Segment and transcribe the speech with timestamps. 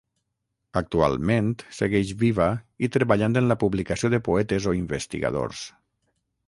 [0.79, 1.51] Actualment,
[1.81, 2.47] segueix viva
[2.87, 5.67] i treballant en la publicació de poetes o investigadors.